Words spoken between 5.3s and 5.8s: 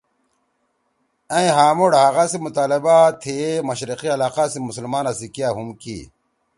کیا ہُم